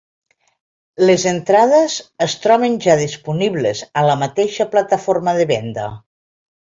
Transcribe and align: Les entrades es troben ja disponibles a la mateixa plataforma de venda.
Les 1.09 1.25
entrades 1.31 1.97
es 2.27 2.35
troben 2.45 2.77
ja 2.85 2.95
disponibles 3.03 3.83
a 4.03 4.07
la 4.09 4.17
mateixa 4.23 4.71
plataforma 4.73 5.35
de 5.43 5.47
venda. 5.53 5.85